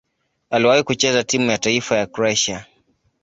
Aliwahi 0.49 0.83
kucheza 0.83 1.23
timu 1.23 1.51
ya 1.51 1.57
taifa 1.57 1.97
ya 1.97 2.05
Kroatia. 2.05 2.65